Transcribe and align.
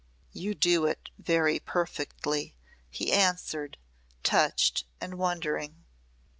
"You 0.33 0.55
do 0.55 0.87
it 0.87 1.09
very 1.19 1.59
perfectly," 1.59 2.55
he 2.89 3.11
answered, 3.11 3.77
touched 4.23 4.85
and 4.99 5.19
wondering. 5.19 5.83